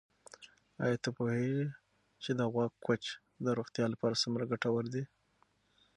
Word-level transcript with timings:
آیا 0.83 0.97
ته 1.03 1.09
پوهېږې 1.17 1.65
چې 2.23 2.31
د 2.39 2.41
غوا 2.51 2.65
کوچ 2.85 3.03
د 3.43 3.45
روغتیا 3.57 3.85
لپاره 3.93 4.21
څومره 4.23 4.49
ګټور 4.51 4.85
دی؟ 4.93 5.03